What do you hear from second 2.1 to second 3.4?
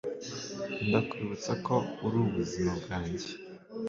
ubuzima bwanjye